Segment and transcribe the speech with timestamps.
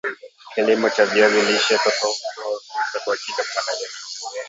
[0.53, 2.11] Kilimo cha viazi lishe hutoa
[2.61, 3.97] fursa kwa kila mwana jamii